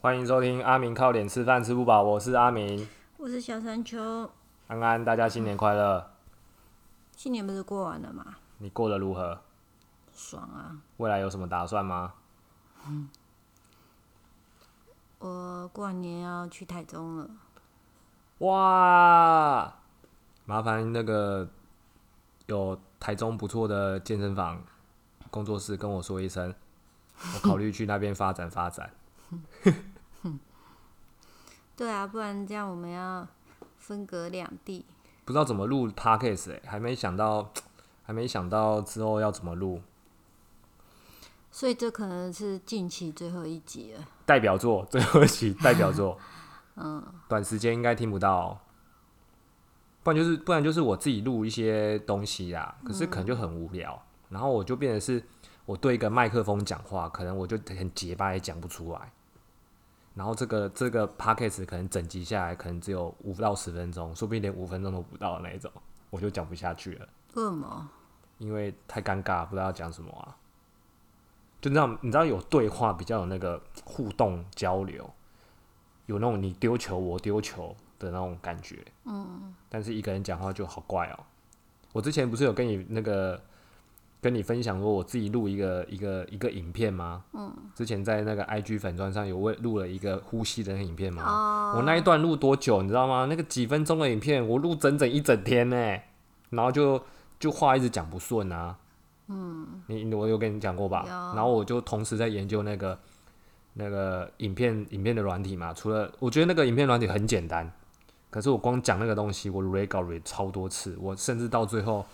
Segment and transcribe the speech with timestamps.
[0.00, 4.30] 欢迎收听阿明靠脸吃饭吃不饱，我是阿明，我是小山丘。
[4.68, 6.08] 安安，大家新年快乐！
[7.16, 8.24] 新年不是过完了吗？
[8.58, 9.40] 你过得如何？
[10.14, 10.78] 爽啊！
[10.98, 12.14] 未来有什么打算吗？
[12.86, 13.10] 嗯
[15.18, 17.28] 我过完年要去台中了。
[18.38, 19.74] 哇！
[20.44, 21.48] 麻烦那个
[22.46, 24.62] 有台中不错的健身房
[25.28, 26.54] 工作室跟我说一声，
[27.34, 28.88] 我考虑去那边发展发展。
[31.78, 33.24] 对啊，不然这样我们要
[33.76, 34.84] 分隔两地。
[35.24, 37.52] 不知道怎么录 podcast 哎、还没想到，
[38.02, 39.80] 还没想到之后要怎么录。
[41.52, 44.04] 所以这可能是近期最后一集了。
[44.26, 46.18] 代表作最后一集代表作，
[46.74, 48.58] 嗯，短时间应该听不到哦、
[50.02, 55.22] 不然就是不然就是我自己录一些东西啦，可是可能就很无聊，然后我就变成是
[55.64, 59.12] 我对一个麦克风讲话，可能我就很结巴也讲不出来，
[60.18, 65.70] 然后这个这个 p a c k a g e 可能整集下来可能只有五到十分钟，说不定连五分钟都不到的那一种，
[66.10, 67.08] 我就讲不下去了。
[67.34, 67.88] 为什么？
[68.38, 70.36] 因为太尴尬，不知道要讲什么啊。
[71.60, 75.08] 就那种你知道有对话比较有那个互动交流，
[76.06, 78.84] 有那种你丢球我丢球的那种感觉。
[79.04, 79.54] 嗯。
[79.68, 81.24] 但是一个人讲话就好怪哦、
[81.92, 83.40] 我之前不是有跟你那个
[84.20, 87.24] 跟你分享说我自己录一个一个一个影片吗？
[87.32, 87.52] 嗯。
[87.74, 91.22] 之前在那个 IG 粉砖上有为录了一个呼吸的影片吗？
[91.24, 93.26] 哦，我那一段录多久，你知道吗？
[93.26, 95.76] 那个几分钟的影片，我录整整一整天呢，
[96.50, 97.00] 然后就
[97.38, 98.76] 就话一直讲不顺啊。
[99.28, 101.04] 嗯，你我有跟你讲过吧？
[101.36, 102.98] 然后我就同时在研究那个
[103.74, 105.72] 那个影片影片的软体嘛。
[105.72, 107.70] 除了我觉得那个影片软体很简单，
[108.30, 112.04] 可是我光讲那个东西，我 re 稿 re 超多次，我甚至到最后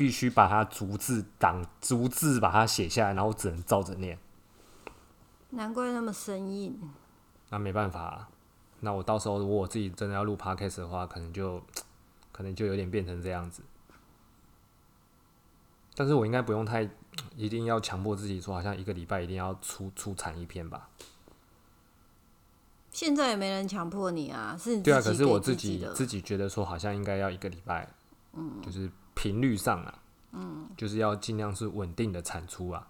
[0.00, 4.18] 必须把它逐字挡逐字把它写下来，然后只能照着念。
[5.50, 6.74] 难怪那么生硬。
[7.50, 8.28] 那没办法啊、
[8.80, 11.62] 那我到时候如果我自己真的要录 podcast 的话，可能就
[12.32, 13.62] 可能就有点变成这样子。
[15.94, 16.88] 但是我应该不用太
[17.36, 20.88] 一定要强迫自己说，好像一个礼拜一定要出出产一篇吧？
[22.90, 25.54] 现在也没人强迫你啊，是你对啊，可是我自。
[25.54, 27.86] 己自己觉得说，好像应该要一个礼拜，
[28.32, 32.88] 嗯，就是频率上啊，嗯，就是要尽量是稳定的产出啊。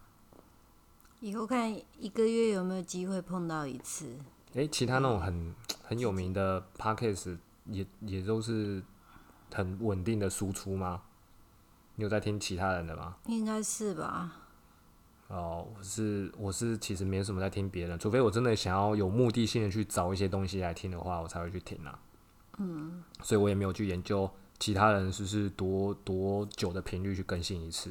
[1.20, 4.16] 以后看一个月有没有机会碰到一次。
[4.54, 8.82] 诶、其他那种很很有名的 podcast 也也都是
[9.53, 11.03] 很稳定的输出吗？
[11.97, 13.16] 你有在听其他人的吗？
[13.26, 14.32] 应该是吧？
[15.28, 21.98] 哦，我是我是其实没什么在听别人，除非我真的想要有目的性的去找一些东西来听的话，我才会去听啊。
[22.58, 24.28] 嗯，所以我也没有去研究
[24.60, 27.91] 其他人是不是多多久的频率去更新一次，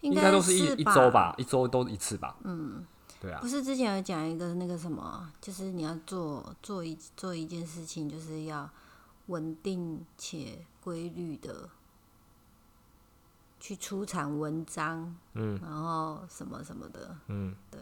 [0.00, 2.36] 应该都是一一周吧，一周都一次吧。
[2.44, 2.86] 嗯，
[3.20, 3.40] 对啊。
[3.42, 8.70] 不，是之前有讲一个那个什么，就是你要做做一做一件事情，就是要
[9.26, 11.68] 稳定且规律的
[13.58, 15.58] 去出产文章，嗯。
[15.60, 17.16] 然后什么什么的。
[17.26, 17.80] 嗯，对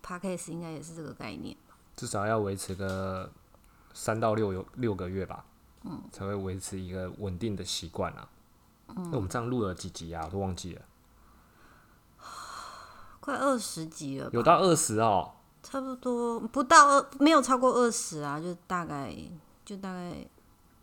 [0.00, 1.54] p a d k a s 应该也是这个概念。
[1.96, 3.30] 至少要维持个
[3.92, 5.44] 三到六有六个月吧，
[5.88, 8.28] 嗯，才会维持一个稳定的习惯啊。
[8.94, 10.22] 那我们这样录了几集啊？
[10.26, 10.82] 我都忘记了，
[13.20, 15.32] 快二十集了吧，有到二十哦。
[15.62, 19.14] 差不多不到二，没有超过二十啊，就大概
[19.64, 20.26] 就大概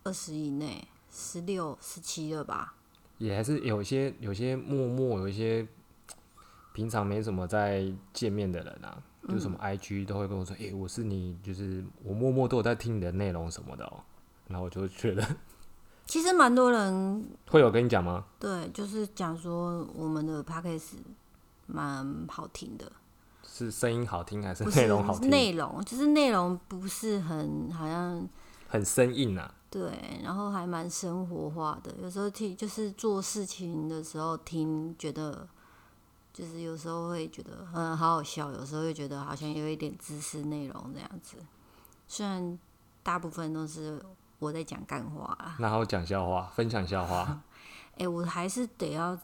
[0.04, 2.76] 二十以内，十六、十七了吧。
[3.18, 5.66] 也还是有一些有些默默有一些
[6.74, 14.04] 平常没什么在见面的人啊，就什么 IG 都会跟我说，诶、我是你，就是我默默都有在听你的内容什么的哦、
[14.48, 15.26] 然后我就觉得
[16.06, 18.26] 其实蛮多人会有跟你讲吗？
[18.40, 21.00] 对，就是讲说我们的 p a c k a g e
[21.68, 22.92] 蛮好听的，
[23.44, 25.30] 是声音好听还是内容好听？
[25.30, 28.28] 内容，就是内容不是很好像
[28.68, 29.52] 很生硬啊。
[29.72, 29.92] 对，
[30.24, 31.94] 然后还蛮生活化的。
[32.02, 35.46] 有时候听就是做事情的时候听，觉得
[36.32, 41.38] 就是有时候会觉得嗯好好笑，有时候会觉得好像有一点知识内容这样子。
[42.08, 42.58] 虽然
[43.04, 44.02] 大部分都是
[44.40, 47.42] 我在讲干话啦，然后讲笑话，分享笑话。
[47.98, 49.18] 哎、我还是得要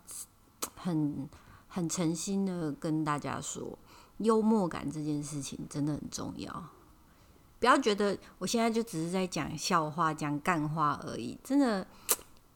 [0.76, 1.28] 很
[1.68, 3.78] 很诚心的跟大家说，
[4.20, 6.64] 幽默感这件事情真的很重要。
[7.60, 11.38] 不要觉得我现在就只是在讲笑话、讲干话而已。
[11.44, 11.86] 真的，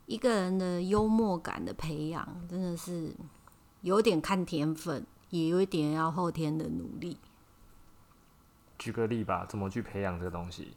[0.05, 3.13] 一个人的幽默感的培养，真的是
[3.81, 7.17] 有点看天分，也有一点要后天的努力。
[8.79, 10.75] 举个例吧，怎么去培养这个东西？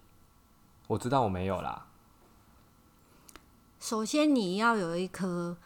[0.88, 1.86] 我知道我没有啦。
[3.78, 5.56] 首先，你要有一颗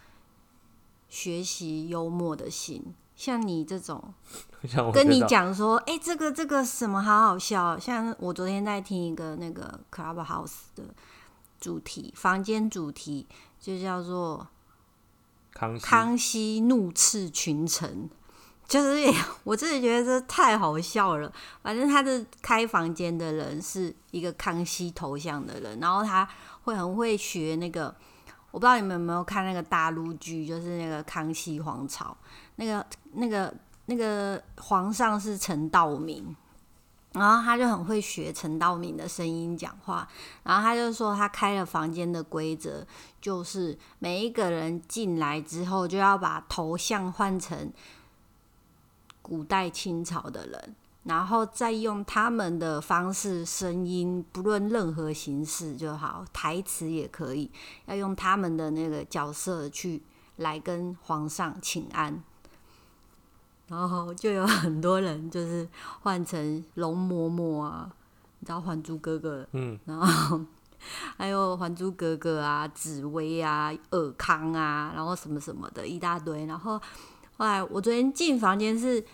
[1.09, 4.13] 学习幽默的心，像你这种
[4.69, 10.85] 像我跟你，讲说，哎、这个这个什么好好笑，像我昨天在听一个那个 Clubhouse 的
[11.59, 13.27] 主题，房间主题
[13.59, 14.49] 就叫做
[15.53, 15.87] 康熙。
[15.87, 18.11] 康熙怒斥群臣，
[18.73, 19.15] 就是
[19.45, 21.31] 我真的觉得这太好笑了。
[21.63, 26.27] 反正他的开房间的人是一个康熙头像的人，然后他
[26.63, 27.95] 会很会学那个，
[28.51, 32.17] 我不知道你们有没有看那个大陆剧，就是那个康熙皇朝，
[32.57, 33.53] 那个那个
[33.85, 36.35] 那个皇上是陈道明。
[37.13, 40.09] 然后他就很会学陈道明的声音讲话，
[40.45, 42.87] 然后他就说他开了房间的规则，
[43.21, 47.71] 就是每一个人进来之后，就要把头像换成
[49.23, 57.51] 古代清朝的人，然后再用他们的方式、声音，不论任何形式就好，台词也可以，
[57.87, 60.03] 要用他们的那个角色去
[60.37, 62.23] 来跟皇上请安。
[63.69, 65.67] 然后就有很多人就是
[66.03, 67.91] 换成容嬷嬷啊，
[68.41, 70.39] 你知道《还珠格格》嗯，然后
[71.17, 76.45] 还有《还珠格格》啊、紫薇啊、尔康啊，然后什么什么的一大堆。
[76.45, 76.79] 然后
[77.37, 79.05] 后来我昨天进房间是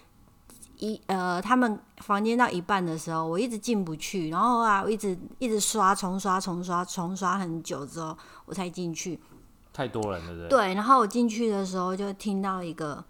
[0.76, 8.16] 一呃，他们房间到一半的时候，我一直进不去，然后啊，我一直一直刷、重刷、重刷、重刷很久之后，
[8.46, 9.18] 我才进去。
[9.72, 10.74] 太多人了，对对？
[10.74, 13.04] 然后我进去的时候就听到一个，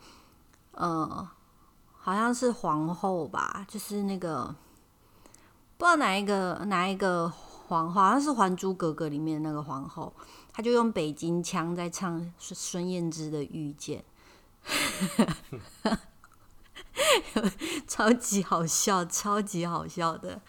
[0.72, 1.28] 呃，
[1.96, 4.54] 好像是皇后吧，就是那个
[5.78, 7.28] 不知道哪一个哪一个
[7.68, 10.12] 皇后，好像是《还珠格格》里面的那个皇后，
[10.52, 14.00] 她就用北京腔在唱孙孙燕姿的《遇见》，
[17.86, 20.40] 超级好笑，超级好笑的。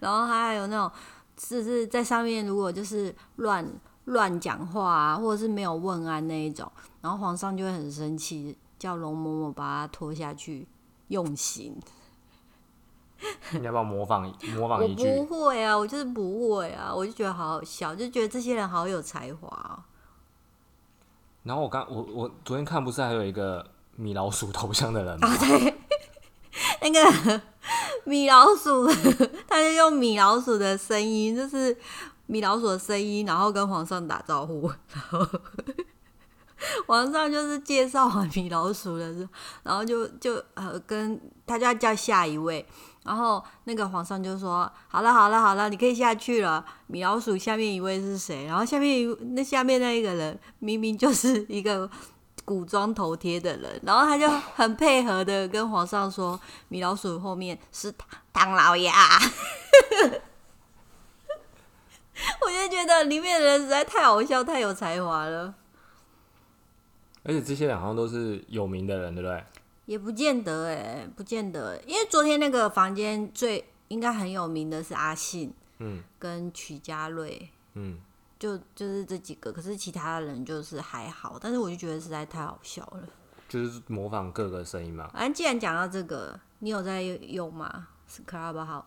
[0.00, 0.90] 然后还有那种，
[1.36, 3.70] 就是在上面如果就是乱
[4.06, 6.70] 乱讲话啊，或者是没有问安那一种，
[7.00, 10.66] 然后皇上就会很生气，叫龙嬷嬷把他拖下去
[11.08, 11.78] 用刑。
[13.50, 15.04] 你要不要模仿模仿我一句？
[15.04, 19.84] 不会啊，我就是不会啊，我就觉得好好笑，就觉得这些人好有才华哦。
[21.44, 23.64] 然后我刚我我昨天看不是还有一个
[23.96, 25.28] 米老鼠头像的人吗？
[25.28, 25.74] 啊，对，
[26.82, 27.40] 那个
[28.04, 28.86] 米老鼠，
[29.48, 31.76] 他就用米老鼠的声音，就是
[32.26, 35.26] 米老鼠的声音，然后跟皇上打招呼，然 后
[36.86, 39.30] 皇上就是介绍米老鼠的时候，
[39.62, 42.66] 然后就就呃跟他就要叫下一位，
[43.04, 48.44] 然后那个皇上就说：“好了好了好了，你可以下去了。”米老鼠下面一位是谁？
[48.46, 51.88] 然后下面那下面那一个人明明就是一个
[52.44, 58.92] 古装头贴的人，然后他就很配合的跟皇上说：“米老鼠后面是唐唐老鸭。”
[62.40, 65.54] 我就觉得里面的人实在太好笑、太有才华了。
[67.22, 69.44] 而且这些人好像都是有名的人，对不对？
[69.88, 77.98] 也不见得哎、不见得欸、因为昨天那个房间最应该很有名的是阿信嗯跟曲家瑞，嗯，
[78.38, 83.00] 就就是这几个，可是其他的人就是还好，但是我就觉得实在太好笑了。
[83.48, 85.08] 就是模仿各个声音嘛。
[85.14, 87.88] 反正既然讲到这个，你有在用吗？
[88.06, 88.82] 是 Clubhouse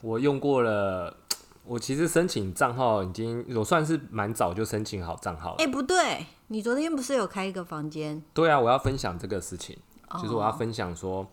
[0.00, 1.16] 我用过了，
[1.64, 5.56] 我其实申请账号已经，我算是蛮早就申请好账号了。
[5.58, 8.22] 哎、不对，你昨天不是有开一个房间？
[8.32, 11.26] 对啊，我要分享这个事情，哦就是我要分享说，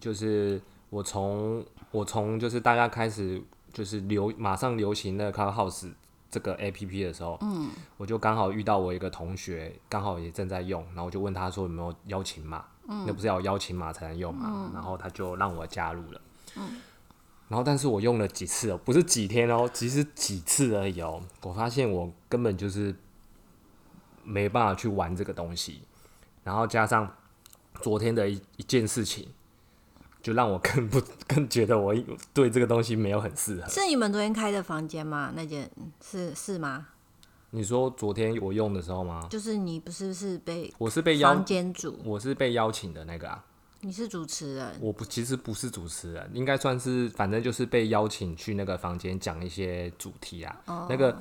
[0.00, 0.60] 就是
[0.90, 5.92] 我从我从就是大家开始就是流马上流行那个 Clubhouse
[6.30, 16.20] 这个 A P P 的时候，嗯，我就刚好遇到我一个同学，刚好也正在用，然后我就问他说有没有邀请码，嗯，那不是要有邀请码才能用嘛，然后他就让我加入了，
[16.56, 16.80] 嗯。
[17.48, 21.22] 然后，但是我用了几次哦，不是几天哦，其实几次而已哦。
[21.42, 22.96] 我发现我根本就是
[24.24, 25.82] 没办法去玩这个东西，
[26.44, 27.14] 然后加上
[27.82, 29.28] 昨天的一一件事情，
[30.22, 31.94] 就让我更不 更觉得我
[32.32, 33.68] 对这个东西没有很适合。
[33.68, 35.32] 是你们昨天开的房间吗？
[35.34, 35.70] 那间
[36.00, 36.86] 是是吗？
[37.50, 39.26] 你说昨天我用的时候吗？
[39.28, 43.44] 就是你不是是被我是被邀房，间主，我是被邀请的那个啊。
[43.84, 50.86] 你是主持人，我不其实不是主持人，应该算是反正就是被邀请去那个房间讲一些主题啊。
[50.88, 51.20] 那个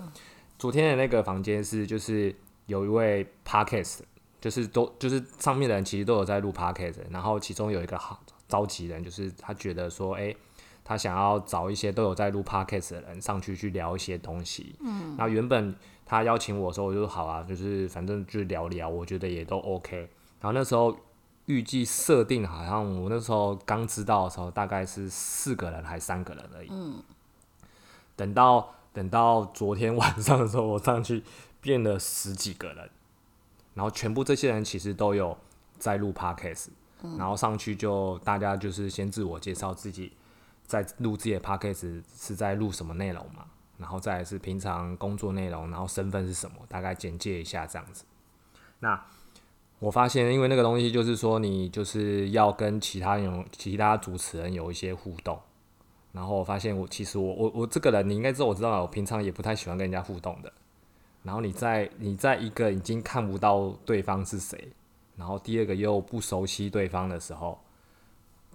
[0.60, 2.34] 昨天的那个房间是就是
[2.68, 4.02] 有一位 podcast，
[4.42, 8.20] 就是都就是上面的人其实都有在录 podcast，然后其中有一个好
[8.50, 10.36] 召集人，就是他觉得说，哎、
[10.84, 14.76] 他想要找一些都有在录 podcast 的人上去去聊一些东西。
[14.82, 15.74] 嗯，那原本
[16.06, 20.10] 他邀请我的时候，我就说好啊，就是反正就聊聊，我觉得也都 OK。
[20.42, 20.98] 然后那时候
[21.46, 26.68] 预计设定好像我那时候刚知道的时候，大概是四个人还三个人而已。
[26.72, 27.02] 嗯，
[28.16, 31.24] 等到等到昨天晚上的时候，我上去
[31.62, 32.90] 变了十几个人，
[33.74, 35.38] 然后全部这些人其实都有
[35.78, 36.68] 在录 podcast，
[37.18, 40.14] 然后上去就大家就是先自我介绍自己，
[40.66, 43.46] 在录自己的 podcast 是在录什么内容嘛，
[43.78, 48.04] 然后再是平常工作内容，然后身份是什么，大概简介一下这样子。
[48.80, 49.04] 那
[49.80, 55.40] 我发现，因为那个东西就是说，你就是要跟其他有其他主持人有一些互动。
[56.12, 60.54] 然后我发现，我其实我我我这个人，你应该知道，我知道，我平常也不太喜欢跟人家互动的。
[61.24, 64.72] 然后你在你在一个已经看不到对方是谁，
[65.16, 67.60] 然后第二个又不熟悉对方的时候，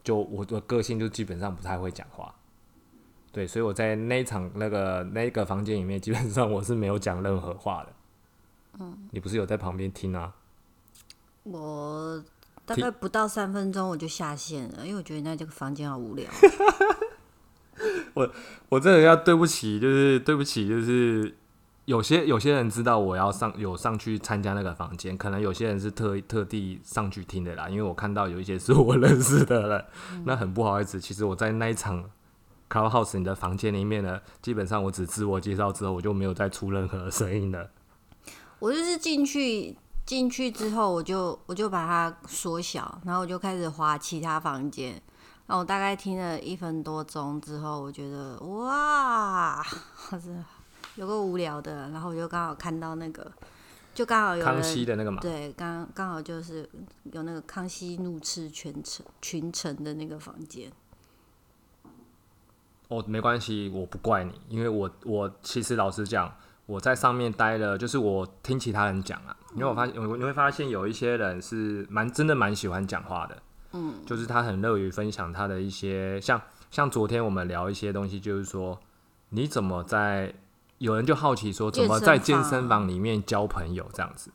[0.03, 2.35] 就我的个性就基本上不太会讲话。
[3.33, 7.93] 对，所以我在那一场那个那个房间里面，基本上我是没有讲任何话的。
[8.79, 10.35] 嗯，你不是有在旁边听啊？
[11.43, 12.25] 我
[12.65, 16.29] 大概不到三分钟我就下线了，因为我觉得那这个房间好无聊。
[18.15, 18.33] 我
[18.71, 21.37] 我真的要对不起，就是对不起，就是
[21.87, 29.85] 有些有些人知道我要上有上去参加那个房间，可能有些人是特特地上去听的啦，因为我看到有一些是我认识的人，
[30.25, 31.00] 那很不好意思。
[31.00, 32.05] 其实我在那一场
[32.69, 37.71] Cloud House 你的房间里面呢，基本上我只自我介绍之后，我就没有再出任何声音了。
[38.59, 45.00] 我就是进去进去之后，我就我就把它缩小，然后我就开始划其他房间。
[45.47, 49.62] 那我大概听了一分多钟之后，我觉得哇，
[50.21, 50.43] 是
[50.97, 51.88] 有个无聊的。
[51.91, 53.31] 然后我就刚好看到那个，
[53.95, 56.69] 就刚好有康熙的那个嘛，对，刚刚好就是
[57.12, 60.71] 有那个康熙怒斥群臣群臣的那个房间。
[62.88, 66.33] 哦，没关系，我不怪你，因为我我其实老实讲，
[66.67, 73.43] 我在上面待了，就是我听其他人讲啊，因为我发现你会发现有一些人是蛮真的蛮喜欢讲话的。
[73.73, 78.79] 嗯，就是他很乐于分享他的一些，像像昨天我们聊一些东西，就是说
[79.31, 80.33] 你怎么在
[80.78, 84.30] 有人就好奇说怎么在健身房里面交朋友这样子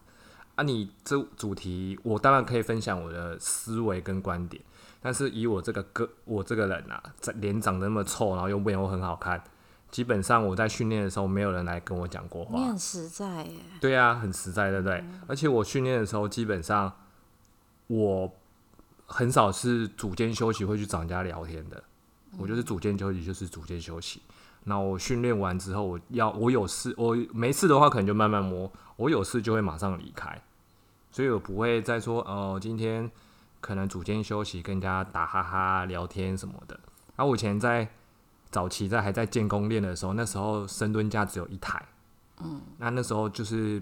[0.56, 0.64] 啊？
[0.64, 4.64] 你这主题我当然可以分享我的思维跟观点，
[5.02, 9.44] 但是以我这个个我这个人啊，在脸长得那么臭，然后又没有很好看，
[9.90, 12.60] 基本上我在训练的时候没有人来跟我讲过话。
[12.60, 13.60] 你很实在耶。
[13.80, 15.04] 对啊，很实在，对不对？
[15.28, 16.94] 而且我训练的时候，基本上
[17.88, 18.32] 我。
[19.14, 21.84] 很少是组间休息会去找人家聊天的，
[22.38, 24.22] 我就是组间休息就是组间休息。
[24.64, 30.42] 那我训练完之后，我要我有事，我没事的话可能就慢慢摸；我有事就会马上离开，
[31.12, 33.10] 所以我不会再说哦，今天
[33.60, 36.80] 可能组间休息跟人家打哈哈聊天什么的。
[37.16, 37.88] 然后我以前在
[38.50, 41.84] 早期在还在建功练的时候，那时候深蹲架只有一台，
[42.42, 43.82] 嗯，那那时候就是。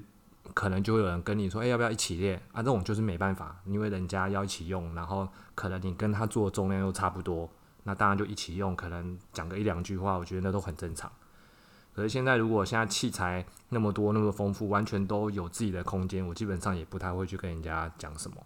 [0.55, 7.47] 可能就会有人跟你说：“哎，要不要一起练？”啊，这种就是没办法，因为人家要一起用，然后可能你跟他做的重量又差不多，
[7.89, 8.75] 那当然就一起用。
[8.75, 11.11] 可能讲个一两句话，我觉得那都很正常。
[11.95, 18.37] 可是现在，如果现在器材那么多、那么丰富，完全都有自己的空间，我基本上也不太会去跟人家讲什么。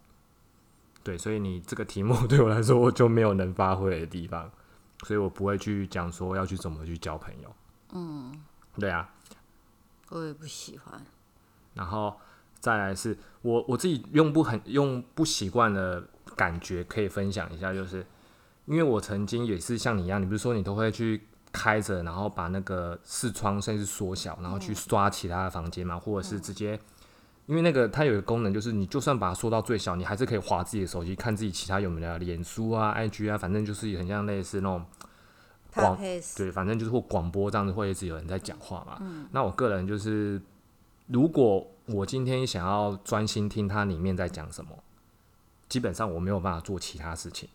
[1.03, 4.49] 对，所以你这个题目 对我来说，我就没有能发挥的地方，
[5.03, 7.53] 所以我不会去讲说要去怎么去交朋友。
[7.91, 8.31] 嗯，
[8.79, 9.13] 对啊，
[10.09, 11.05] 我也不喜欢。
[11.73, 12.15] 然后
[12.61, 16.07] 再来是我我自己用不很用不习惯的
[16.37, 18.05] 感觉，可以分享一下，就是
[18.65, 26.79] 因为我曾经也是像你一样，你不是说你都会去开着，然后把那个视窗甚至缩小，然后去刷其他的房间嘛，或者是直接，
[27.45, 34.85] 因为那个它有一个功能，就是你就算把它缩到最小，你还是可以划自己的手机，看自己其他有没有脸书啊、IG 啊，反正就是很像类似那种
[35.73, 35.97] 广
[36.37, 38.97] 对，反正就是或广播这样子，会一直有人在讲话嘛。
[39.31, 40.41] 那我个人就是。
[41.07, 44.71] 如果我今天想要专心听它里面在讲什么，
[45.67, 47.49] 基本上我没有办法做其他事情，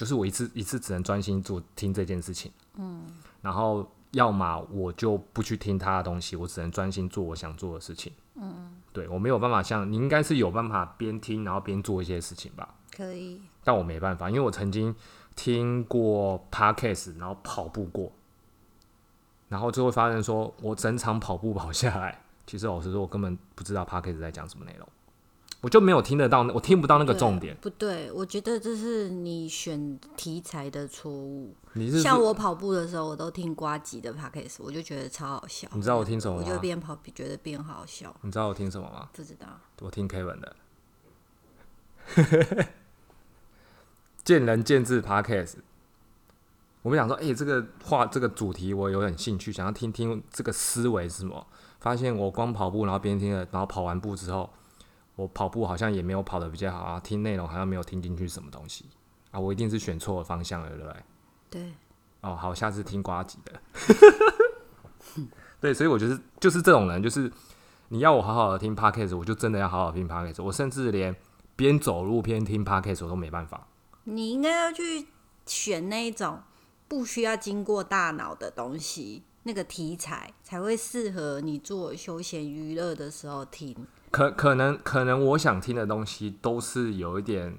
[0.00, 2.50] 就是我一次一次只能专心做听这件事情。
[2.76, 3.04] 嗯，
[3.42, 8.10] 然后要么我就不去听他的东西，我只能专心做我想做的事情。
[8.36, 12.76] 嗯，对我没有办法像你应该是有办法边听然后边做一些事情吧？
[12.96, 14.96] 可以，但我没办法，因为我曾经
[15.36, 18.10] 听过 podcast，然后跑步过。
[19.50, 24.88] 然后就会发现，说我整场跑步跑下来，其实老实说，我根本不知道 p a r k e 在讲什么内容，
[25.60, 27.56] 我就没有听得到，我听不到那个重点。
[27.60, 31.54] 不对，我觉得这是你选题材的错误。
[31.74, 35.68] 你是像我跑步的时候，我都听瓜吉的 p a r k e 我就觉得超好笑。
[35.74, 36.44] 你知道我听什么吗？
[36.46, 38.14] 我就边跑觉得边好笑。
[38.22, 39.08] 你知道我听什么吗？
[39.12, 39.46] 不知道。
[39.80, 40.56] 我听 Kevin 的，
[44.24, 45.46] 见仁见智 p a r k e
[46.82, 51.46] 我们想说，哎，这个话，这个主题我有点兴趣，想要听听这个思维是什么。
[51.78, 54.48] 发现我光跑步，然后边听了，然后跑完步之后，
[55.20, 58.86] 我跑步好像也没有跑的比较好啊，听内容好像没有听进去什么东西
[59.30, 60.94] 啊，我一定是选错了方向了，对不对？
[61.50, 61.72] 对。
[62.22, 63.60] 哦，好，下次听瓜吉的。
[65.60, 67.30] 对，所以我觉得就是这种人，就是
[67.88, 71.14] 你要我好好的听 podcast，我就真的要好好听 podcast，我甚至连。
[71.56, 73.66] 边走路边听 podcast 我都没办法。
[74.04, 75.08] 你应该要去
[75.44, 76.40] 选那一种
[76.88, 83.74] 不需要经过大脑的东西，那个题材才会适合你做休闲娱乐的时候听。
[84.10, 87.56] 可可能可能我想听的东西都是有一点，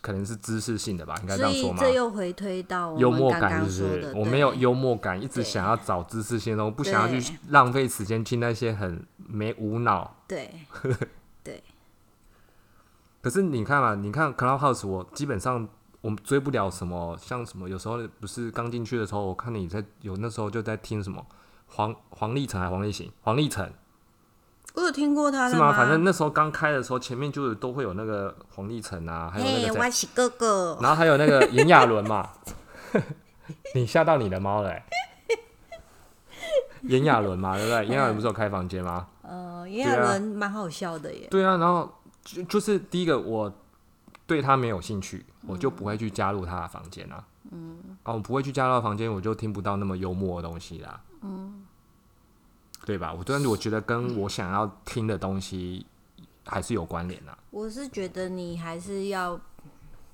[0.00, 1.78] 可能是知识性的吧，应该这样说吗？
[1.78, 4.12] 以这又回推到幽默感是不刚说的，？
[4.12, 10.16] 是我没有幽默感，一直想要找知识性的东西，不想要去浪费时间听那些很没无脑。
[10.28, 10.54] 对
[13.20, 15.68] 可是你看嘛，你看 Clubhouse，我基本上
[16.00, 21.24] 我们追不了什么，像什么有时候不是刚进去的时候，我看你在有那时候就在听什么
[21.66, 23.70] 黄黄立成还是黄立行，黄立成
[24.74, 25.72] 我有听过他的是吗？
[25.72, 32.30] 反正那时候刚开的时候，前面就是都会有那个黄立成啊，还有那嘿，个谁我是哥哥，然后还有那个炎亚纶嘛，
[33.74, 34.84] 你吓到你的猫了、欸。
[36.82, 37.86] 炎亚纶嘛，对不对？
[37.86, 39.08] 炎亚纶不是有开房间吗？
[39.22, 41.26] 呃，炎亚纶蛮好笑的耶。
[41.28, 43.52] 对啊，然后就就是第一个，我
[44.28, 47.24] 对他没有兴趣，我就不会去加入他的房间啊。
[47.50, 51.00] 嗯，啊，我不会去加入他房间，我就听不到那么幽默的东西啦。
[51.22, 51.66] 嗯，
[52.84, 53.12] 对吧？
[53.12, 55.84] 我但是我觉得跟我想要听的东西
[56.44, 57.36] 还是有关联啊。
[57.50, 59.40] 我是觉得你还是要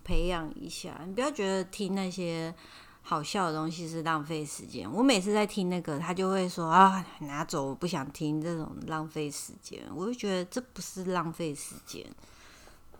[0.04, 2.54] 培养一下，你不要觉得听那些
[3.02, 4.90] 好笑的东西是浪费时间。
[4.90, 9.82] 我每次在听那个，他就会说啊，拿走，我不想听这种浪费时间。
[9.92, 12.06] 我就觉得这不是浪费时间，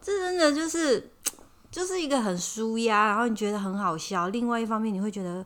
[0.03, 1.11] 这真的就是
[1.75, 4.29] 就是一个很舒压，然后你觉得很好笑。
[4.29, 5.45] 另外一方面，你会觉得，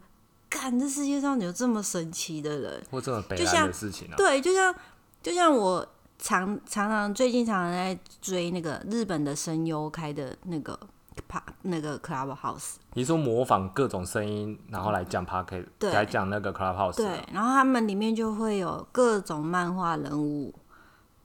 [0.51, 4.15] 干，这世界上有这么神奇的人，或这么北蓝就像的事情啊。
[4.15, 4.75] 对，就像
[5.23, 10.79] 就像我常常常最近常常在追那个日本的声优开的那个
[11.27, 20.55] 帕那个 Clubhouse，你说模仿各种声音，然后来讲 p a r k e t 对来讲那个 Clubhouse，对啊，然后他们里面就会有各种漫画人物。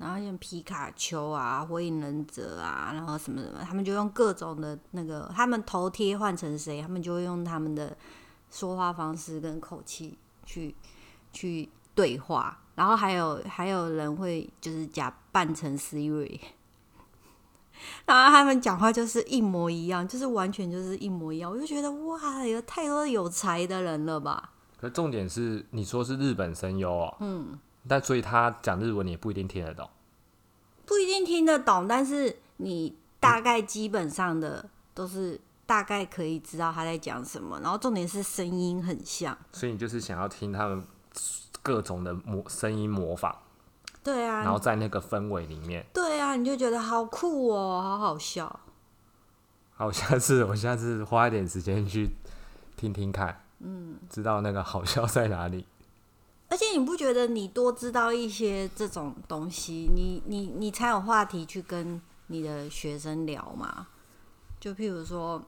[0.03, 7.95] 然后像皮卡丘啊、火影忍者啊，然后什么什么，他们就用各种的那个，他们头贴换成谁，他们就会用他们的
[8.51, 10.75] 说话方式跟口气去
[11.31, 12.59] 去对话。
[12.75, 16.39] 然后还有还有人会就是假扮成 Siri，
[18.05, 21.49] 然后他们讲话就是一模一样，就是完全就是一模一样。
[21.49, 24.49] 我就觉得哇，有太多有才的人了吧？
[24.79, 29.89] 可重点是你说是日本声优哦，嗯，但所以他讲日文你也不一定听得懂。
[30.85, 37.59] 不一定听得懂，但是你大概基本上的都是大概可以知道他在讲什么。
[37.61, 40.85] 然后重点是声音很像，所以你就是想要听他们
[41.61, 43.33] 各种的模声音模仿，
[44.03, 45.85] 对啊然后啊，在那个氛围里面。
[45.93, 48.59] 对啊，你就觉得好酷哦，好好笑。
[49.75, 52.09] 好，下次 我下次花一点时间去
[52.75, 55.65] 听听看，嗯，知道那个好笑在哪里。
[56.53, 63.87] 而且你不觉得你多知道一些这种东西，你你你才有话题去跟你的学生聊嘛？
[64.59, 65.43] 就譬如说，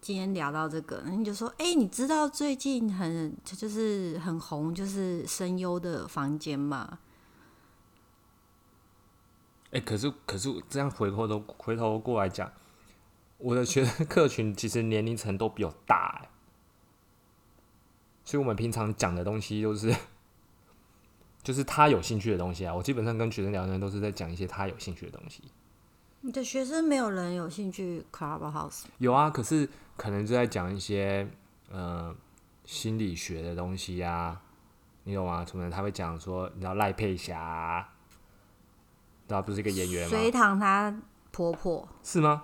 [0.00, 6.98] 今天聊到这个，你就说，哎、你知道最近很就是很红，就是声优的房间嘛？
[9.70, 12.50] 哎、可是可是这样回头都回头过来讲，
[13.38, 16.28] 我的学生客群其实年龄层都比我大哎，
[18.24, 19.94] 所以我们平常讲的东西都是，
[21.46, 22.74] 就是他有兴趣的东西啊。
[22.74, 25.44] 我基本上跟学生聊天都是在讲一些他有兴趣的东西。
[26.22, 28.82] 你的学生没有人有兴趣 Clubhouse？
[28.98, 31.28] 有啊，可是可能就在讲一些
[31.70, 32.12] 呃
[32.64, 34.42] 心理学的东西啊，
[35.04, 35.44] 你懂吗？
[35.48, 37.88] 什么他会讲说，你知道赖佩霞、啊，
[39.28, 40.30] 知道不是一个演员吗隋吗？
[40.32, 42.42] 唐她婆婆，是吗？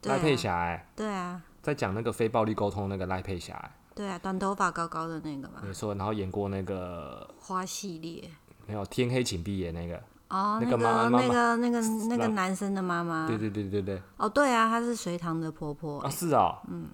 [0.00, 8.30] 对啊赖佩霞哎、对啊，在讲那个非暴力沟通那个赖佩霞、欸，对啊，短头发高高的那个嘛，没错，然后演过那个花系列。
[8.66, 9.96] 没有天黑请闭眼那个，
[10.28, 16.00] 哦，那那个个妈妈那个那个那个男生的妈妈，对对对对对，哦，对啊，她是隋唐的婆婆。
[16.00, 16.88] 啊欸，是哦，嗯，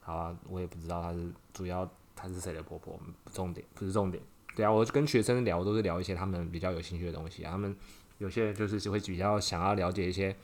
[0.00, 4.22] 好啊，我也不知道她是主要她是谁的婆婆，不重点不是重点。
[4.54, 7.74] 对啊，我跟学生聊都是聊一些他们比较有兴趣的东西啊，他们
[8.18, 10.36] 有些人就是会比较想要了解一些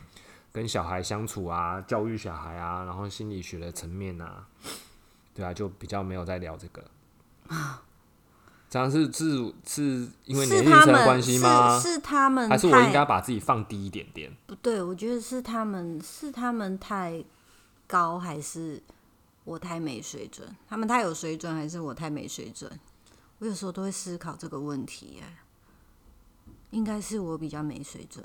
[0.51, 4.47] 跟小孩相处啊、教育小孩啊，然后心理学的层面啊，
[5.35, 6.85] 对啊，就比较没有在聊这个。
[8.69, 11.79] 这样是是是因为是年龄他们层的关系吗？
[11.79, 14.33] 是是他们还是我应该把自己放低一点点？
[14.47, 14.81] 不对？
[14.83, 17.25] 我觉得是他们是他们太
[17.87, 18.81] 高，还是
[19.45, 20.49] 我太没水准？
[20.69, 22.71] 他们太有水准，还是我太没水准？
[23.39, 25.23] 我有时候都会思考这个问题耶。
[26.71, 28.25] 应该是我比较没水准，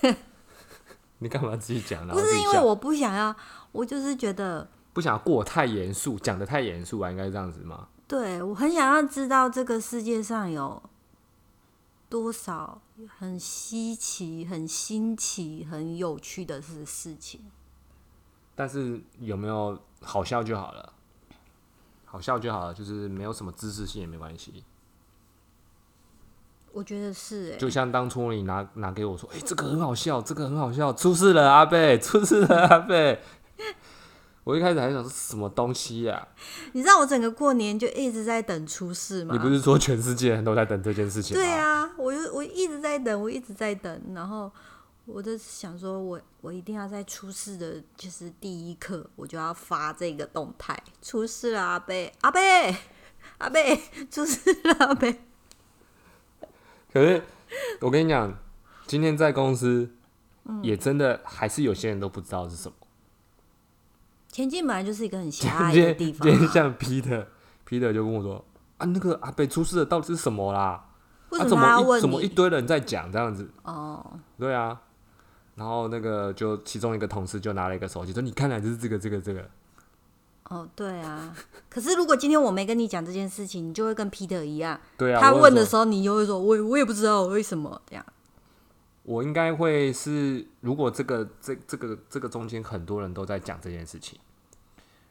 [1.18, 2.06] 你干嘛自己讲？
[2.06, 3.36] 呢不是因为我不想要，
[3.72, 4.66] 我就是觉得
[4.98, 7.86] 不想过太严肃，讲的太严肃啊，应该是这样子吗？
[8.08, 10.82] 对我很想要知道这个世界上有
[12.08, 12.82] 多少
[13.16, 17.42] 很稀奇、很新奇、很有趣的事事情。
[18.56, 20.92] 但是有没有好笑就好了，
[22.04, 24.64] 好笑就好了，就是没有什么知识性也没关系。
[26.72, 33.22] 我觉得是哎、就像当初你拿拿给我说，哎、这个很好笑，这个很好笑，出事了，阿贝，出事了，阿贝。
[34.48, 36.26] 我一开始还想说什么东西呀、
[36.72, 39.34] 你知道我整个过年就一直在等出事吗？
[39.34, 41.42] 你不是说全世界人都在等这件事情吗？
[41.42, 44.50] 对啊，我就我一直在等，我一直在等，然后
[45.04, 52.74] 我就想说我我一定要在出事的，就是第一刻我就要发这个动态，出事了，阿贝，阿贝，
[53.36, 53.78] 阿贝，
[54.10, 55.20] 出事了，阿贝。
[56.90, 57.22] 可是
[57.82, 58.34] 我跟你讲，
[58.86, 59.90] 今天在公司，
[60.46, 62.74] 嗯也真的还是有些人都不知道是什么。
[64.38, 68.44] 前进本来就是一个很狭隘的地方啊，今天像 Peter，Peter 就跟我说
[68.76, 70.60] 啊，那个阿北出事的，到底是什么啦？
[70.60, 70.84] 啊，
[71.30, 72.28] 为什么要问一怎么一？
[72.28, 73.50] 堆人在讲这样子？
[73.64, 74.80] 哦，对啊，
[75.56, 79.44] 然后那个就其中一个同事就拿了一个手机说：“你看来就是这个这个这个。
[80.44, 81.36] 哦，对啊。
[81.68, 88.06] 可是如果今天我没跟你讲这件事情，你就会跟 Peter 一样，”对啊，他问的时候，你就会说，我我也不知道为什么这样。
[89.02, 94.16] 我应该会是，如果这个这这个这个中间很多人都在讲这件事情，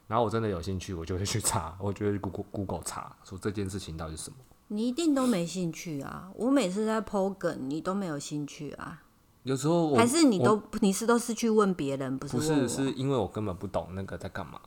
[0.08, 4.36] 然后我真的有兴趣，我就会去查，我就会 Google Google 查，说这件事情到底是什么。
[4.68, 6.30] 你一定都没兴趣啊！
[6.34, 9.02] 我每次在剖梗，你都没有兴趣啊？
[9.44, 12.42] 有时候我还是你都你是都是去问别人，不是不？
[12.42, 14.60] 是是因为我根本不懂那个在干嘛。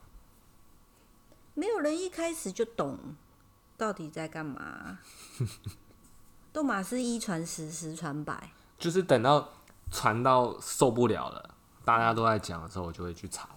[1.54, 2.97] 没有人一开始就懂
[3.77, 4.99] 到底在干嘛。
[6.54, 8.51] 都马是一传十，十传百。
[8.77, 9.49] 就是等到
[9.91, 13.49] 传到受不了了，大家都在讲的时候，我就会去查。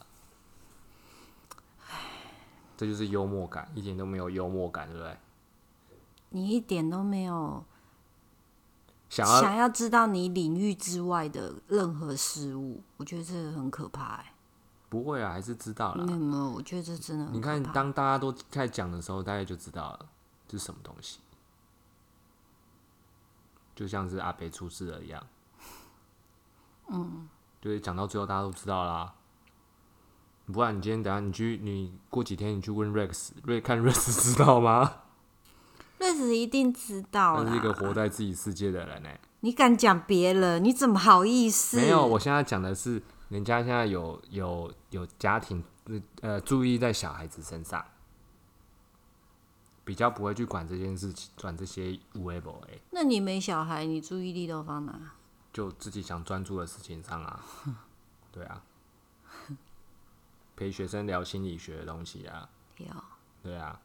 [2.77, 5.17] 这就是幽默感，一点都没有幽默感，对不对？
[6.31, 7.65] 你一点都没有
[9.09, 14.27] 想要想要知道你领域之外的任何事物，我觉得这个很可怕、欸。
[14.89, 16.13] 不会啊，还是知道了没。
[16.13, 20.09] 有没有，我觉得这真的很你看，当大家都开始讲的时候，大家就知道了
[20.49, 21.21] 这是什么东西。
[23.75, 25.27] 就像是阿北出事了一样，
[26.89, 27.29] 嗯，
[27.61, 29.13] 就是讲到最后大家都知道啦。
[30.47, 35.03] 不然你今天等下你去，你过几天你去问 Rex，瑞看 Rex 知道吗？
[35.99, 37.45] 瑞子一定知道啦。
[37.45, 39.09] 他是一个活在自己世界的人呢、
[39.41, 41.79] 你敢讲别人，你怎么好意思？
[41.79, 45.65] 没有，我现在讲的是人家现在有有有家庭，
[46.21, 47.83] 呃，注意在小孩子身上，
[49.85, 54.93] 比较不会去管这件事情，管这些无为不为，那你没小孩，你注意力都放哪？
[55.53, 57.41] 就自己想专注的事情上啊。
[58.33, 58.63] 对啊，
[60.57, 62.87] 陪学生聊心理学的东西啊，有。
[63.43, 63.81] 对啊。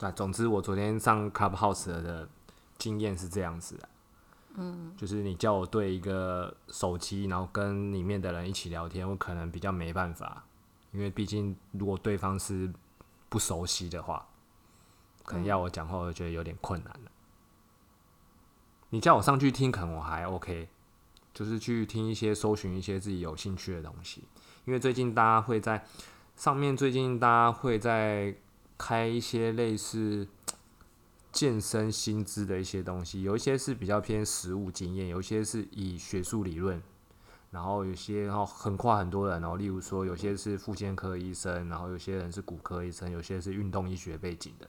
[0.00, 2.28] 那总之，我昨天上 Clubhouse 的
[2.76, 3.88] 经验是这样子的，
[4.54, 10.44] 嗯，就是你叫我对一个手机，然后跟里面的人一起聊天，我可能比较没办法，
[10.92, 12.72] 因为毕竟如果对方是
[13.28, 14.24] 不熟悉的话，
[15.24, 17.10] 可能要我讲话，我就觉得有点困难了。
[18.90, 20.68] 你叫我上去听，可能我还 OK，
[21.34, 24.22] 就是去听一些搜寻一些自己有兴趣的东西，
[24.68, 25.82] 因为最近大家会在
[26.36, 28.34] 上面，最近大家会在
[28.76, 30.28] 开一些类似
[31.32, 36.82] 健身薪资的一些东西，有一些是比较偏实务经验，有一些是以学术理论，
[37.50, 44.68] 然后有些然后横跨很多人哦，例如说有些是妇健科医生，然后有些人是骨科医生，有些是运动医学背景的，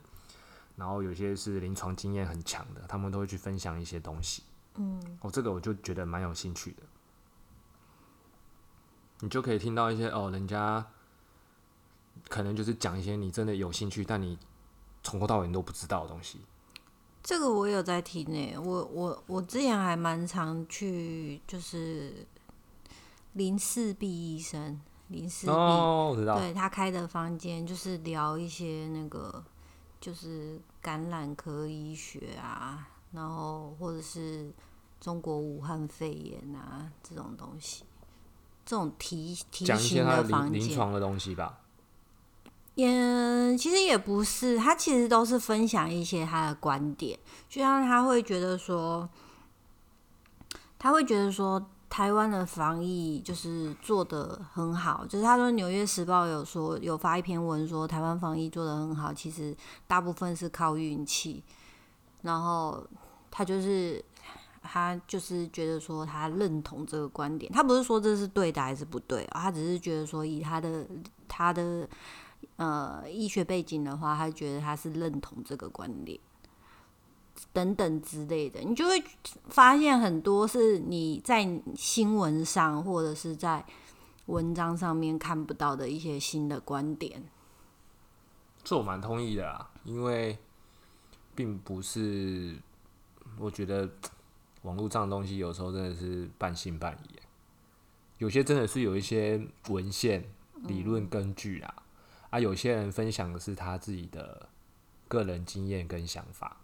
[0.78, 4.44] 然后有些是临床经验很强的，他们都会去分享一些东西。
[4.78, 6.84] 嗯，哦，这个我就觉得蛮有兴趣的。
[9.22, 10.86] 你就可以听到一些哦，人家
[12.28, 14.38] 可能就是讲一些你真的有兴趣，但你
[15.04, 16.40] 从头到尾你都不知道的东西。
[17.22, 22.26] 这个我有在听诶、我我我之前还蛮常去，就是
[23.34, 24.80] 林世璧医生，
[25.10, 29.44] 林世璧，哦，我知道，对他开的房间就是聊一些那个
[30.00, 34.52] 就是感染科医学啊，然后或者是
[35.02, 37.84] 中国武汉肺炎啊这种东西，
[38.70, 40.54] 这种题题讲一些型他的房间。
[40.54, 41.58] 临临床的东西吧。
[42.76, 47.18] 也其实也不是，他其实都是分享一些他的观点，
[47.50, 49.10] 就像他会觉得说，
[50.78, 61.44] 他会觉得说台湾的防疫就是做的很好，就是他说《纽约时报》有说有发一篇文说台湾防疫做的很好，其实大部分是靠运气，
[62.22, 62.86] 然后
[63.32, 64.06] 他就是。
[64.72, 67.52] 他就是觉得说，他认同这个观点。
[67.52, 70.86] 他不是说这是对的还是不对啊，他只是觉得说，以他的
[71.28, 71.90] 他的
[72.58, 76.20] 呃医学背景的话，他觉得他是认同这个观点。
[77.54, 79.02] 等等之类的，你就会
[79.48, 83.66] 发现很多是你在新闻上或者是在
[84.26, 87.24] 文章上面看不到的一些新的观点。
[88.62, 90.38] 这我蛮同意的啊，因为
[91.34, 92.58] 并不是，
[93.38, 93.90] 我觉得
[94.64, 97.20] 网络上的东西有时候真的是半信半疑，
[98.18, 100.24] 有些真的是有一些文献
[100.64, 101.84] 理论根据啊，
[102.30, 104.50] 啊，有些人分享的是他自己的
[105.08, 106.58] 个人经验跟想法，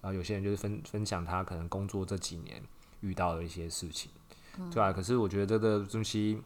[0.00, 2.62] 然后有些人就是分分享他可能工作这几年
[3.00, 4.10] 遇到的一些事情，
[4.72, 6.40] 对啊，可是我觉得这个东西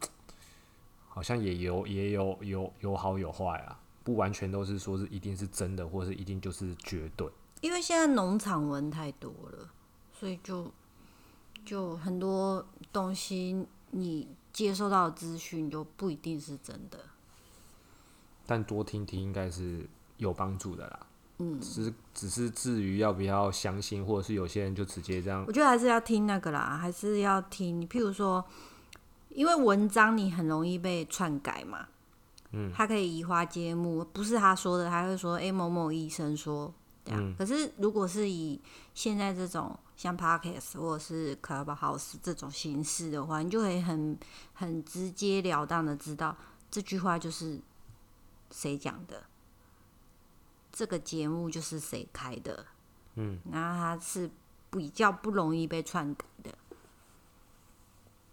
[1.09, 3.79] 好像也有也有有有好有坏啊。
[4.05, 7.25] 不完全都是说是一定是真的，或是一定就是绝对。
[7.61, 9.71] 因为现在农场文太多了，
[10.11, 10.69] 所以就
[11.65, 16.99] 就很多东西你接收到的资讯就不一定是真的。
[18.45, 20.99] 但多听听应该是有帮助的啦。
[21.39, 25.43] 嗯，只只是至于要不要相信，或者是有些人就直接这样。
[25.47, 27.87] 我觉得还是要听那个啦，还是要听。
[27.89, 28.43] 譬如说，
[29.29, 31.87] 因为文章你很容易被篡改嘛。
[32.55, 36.71] 嗯他可以移花接木，不是他说的，他会说：“哎，某某医生说
[37.03, 38.61] 这样。”可是如果是以
[38.93, 44.17] 现在这种像 Podcast 或者是 Clubhouse 这种形式的话，你就可以很
[44.53, 46.35] 很直截了当的知道
[46.69, 47.59] 这句话就是
[48.51, 49.23] 谁讲的，
[50.71, 52.65] 这个节目就是谁开的。
[53.15, 54.29] 嗯，然后他是
[54.71, 56.51] 比较不容易被篡改的。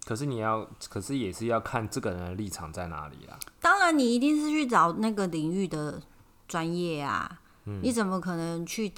[0.03, 3.37] 可是你要，可是也是要看这个人的立场在哪里啊。
[3.59, 6.01] 当然，你一定是去找那个领域的
[6.47, 7.39] 专业啊。
[7.65, 7.79] 嗯。
[7.83, 8.91] 你怎么可能去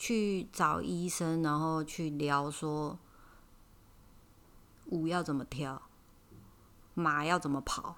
[0.00, 2.98] 去找医生，然后去聊说
[4.86, 5.82] 舞要怎么跳，
[6.94, 7.94] 马要怎么跑？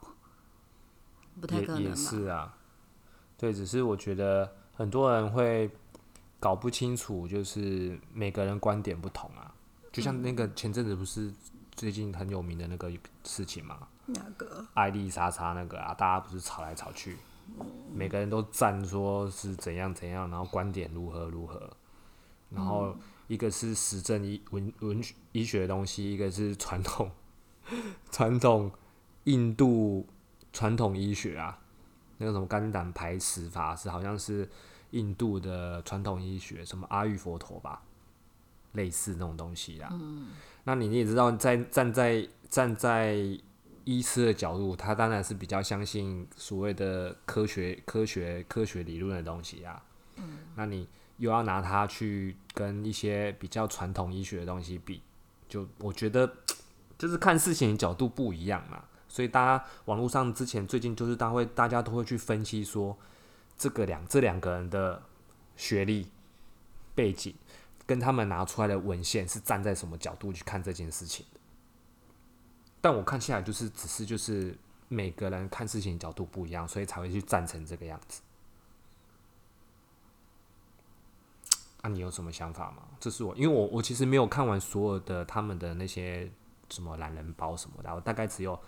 [1.40, 2.58] 不太可能也是啊。
[3.38, 5.70] 对，只是我觉得很多人会
[6.40, 9.54] 搞不清楚，就是每个人观点不同啊。
[9.92, 11.32] 就像那个前阵子不是。
[11.74, 12.92] 最近很有名的那个
[13.24, 14.62] 事情嘛，哪个？
[14.74, 17.16] 艾丽莎莎那个啊，大家不是吵来吵去，
[17.90, 21.74] 每个人都站说是怎样怎样，然后观点如何如何，
[22.54, 22.96] 然后
[23.28, 25.00] 一个是实证医文文
[25.32, 27.10] 医学的东西，一个是传统
[28.10, 28.70] 传统
[29.24, 30.06] 印度
[30.52, 31.58] 传统医学啊，
[32.18, 34.48] 那个什么肝胆排石法是好像是
[34.90, 37.82] 印度的传统医学，什么阿育佛陀吧，
[38.72, 39.90] 类似那种东西啦。
[40.64, 43.16] 那你也知道，在站在站在
[43.84, 49.82] 医师的角度，他当然是比较相信所谓的科学、科学、科学理论的东西啊。
[50.16, 50.38] 嗯。
[50.54, 50.86] 那你
[51.22, 55.00] 又要拿它去跟一些比较传统医学的东西比，
[55.48, 56.30] 就我觉得
[56.98, 58.82] 就是看事情角度不一样嘛。
[59.08, 62.98] 所以大家网络上之前最近就是大会大家都会去分析说，
[63.56, 65.00] 这个两这两个人的
[65.56, 66.08] 学历
[66.94, 67.34] 背景。
[67.84, 71.40] 跟他们拿出来的文献是站在什么角度去看这件事情的？
[72.80, 74.56] 但我看下来就是只是就是
[74.88, 78.22] 每个人看事情角度不一样，所以才会去赞成这个样子。
[81.82, 82.82] 那你有什么想法吗？
[82.98, 86.30] 这是我，因为我我其实没有看完所有的他们的那些
[86.70, 88.58] 什么懒人包什么的，我大概只有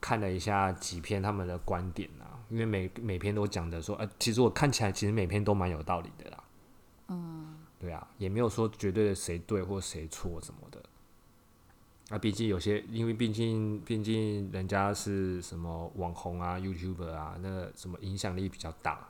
[0.00, 6.44] 看了一下几篇他们的观点啊，因为每每篇都讲的说，呃，其实我看起来其实每篇都蛮有道理的啦。
[7.08, 7.56] 嗯。
[7.78, 10.82] 对啊，也没有说绝对的谁对或谁错什么的。
[12.08, 19.06] 啊，毕竟有些，因为毕竟毕竟人家是什么网红啊、YouTuber 啊，那什么影响力比较大，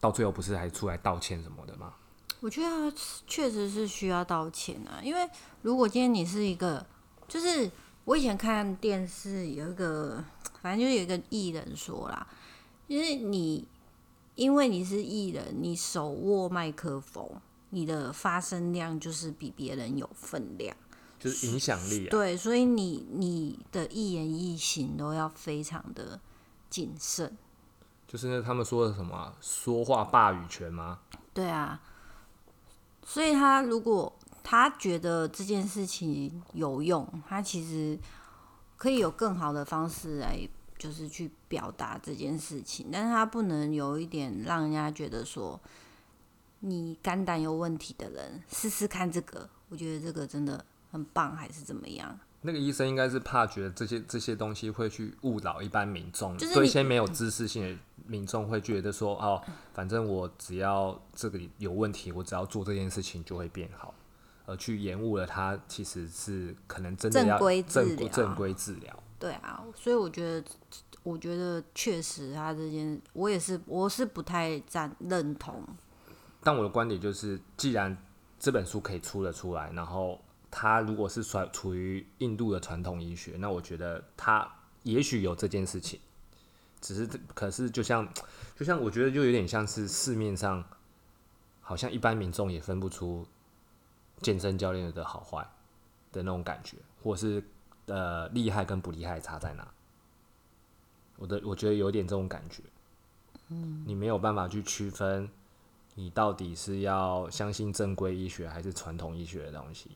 [0.00, 1.94] 到最后不是还出来道歉什么的吗？
[2.40, 2.92] 我觉得
[3.26, 5.28] 确实是需要道歉啊，因为
[5.62, 6.84] 如果今天你是一个，
[7.26, 7.70] 就是
[8.04, 10.22] 我以前看电视有一个，
[10.62, 12.26] 反正就有一个艺人说啦，
[12.88, 13.66] 就是你
[14.34, 17.28] 因为你是艺人，你手握麦克风。
[17.70, 20.74] 你的发声量就是比别人有分量，
[21.18, 22.06] 就是影响力。
[22.06, 26.18] 啊对，所以你你的一言一行都要非常的
[26.70, 27.36] 谨慎。
[28.06, 30.98] 就是那他们说的什么说话话语权吗？
[31.34, 31.80] 对啊，
[33.04, 37.98] 所以他如果他觉得这件事情有用，他其实
[38.76, 40.38] 可以有更好的方式来，
[40.78, 45.60] 就是去表达这件事情，但是他不能有一点让人家觉得说。
[46.60, 52.18] 你肝胆有问题的人试试看这个，我觉得这个真的很棒，还是怎么样？
[52.46, 59.42] 那个医生应该是怕觉得这些这些东西会去误导一般民众，对一些没有知识性的民众会觉得说，哦，
[59.74, 63.92] 反正我只要这个有问题，我只要做这件事情就会变好，
[64.46, 69.02] 而去延误了他其实是可能真的要正正规治疗。
[69.18, 70.44] 对啊，所以我觉得，
[71.02, 75.62] 我觉得确实他这件，我也是我是不太赞认同。
[76.44, 77.96] 但我的观点就是，既然
[78.38, 80.20] 这本书可以出得出来，然后
[80.58, 84.50] 他如果是传处于印度的传统医学，那我觉得他
[84.84, 86.00] 也许有这件事情，
[86.80, 88.08] 只是可是就像
[88.56, 90.64] 就像我觉得就有点像是市面上
[91.60, 93.26] 好像一般民众也分不出
[94.22, 95.46] 健身教练的好坏
[96.10, 97.44] 的那种感觉，或是
[97.84, 99.68] 呃厉害跟不厉害差在哪？
[101.18, 102.62] 我的我觉得有点这种感觉，
[103.48, 105.28] 嗯，你没有办法去区分。
[105.98, 109.90] 你到底是要相信正规医学还是传统医学的东西？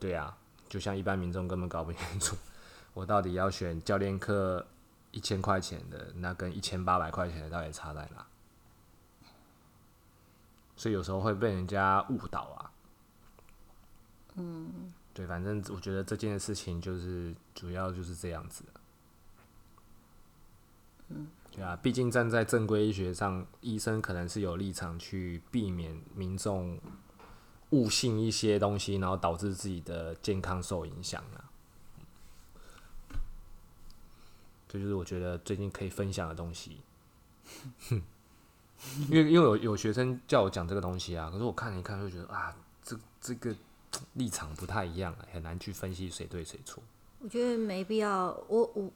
[0.00, 0.36] 对啊，
[0.68, 2.36] 就像一般民众根本搞不清楚，
[2.92, 4.66] 我到底要选教练课
[5.12, 8.26] 一千块钱的，那跟一千八百块钱的到底差在哪？
[10.76, 12.70] 所以有时候会被人家误导啊。
[14.34, 18.64] 嗯，对，反正我觉得这件事情就是主要就是这样子。
[21.52, 26.76] 对啊，毕竟站在正规医学上，医生可能是有立场去避免民众
[27.74, 31.50] 误信一些东西，然后导致自己的健康受影响啊。
[34.68, 36.78] 这就是我觉得最近可以分享的东西。
[37.90, 43.54] 因为因为有有学生叫我讲这个东西啊，可是我看了一看，就觉得啊，这这个
[44.12, 46.82] 立场不太一样，很难去分析谁对谁错。
[47.18, 48.90] 我觉得没必要，我我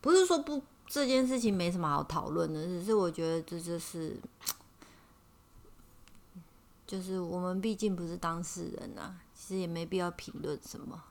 [0.00, 0.62] 不是说不。
[0.86, 4.14] 这件事情没什么好讨论的，只是我觉得这就是，
[6.86, 11.02] 就是我们毕竟不是当事人啊，其实也没必要评论什么。